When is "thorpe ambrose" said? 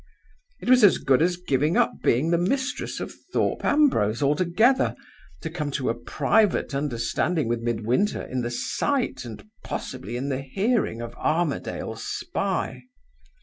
3.31-4.23